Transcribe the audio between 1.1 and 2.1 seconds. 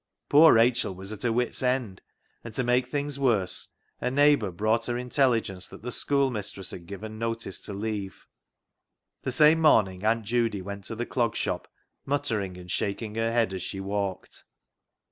at her wits' end,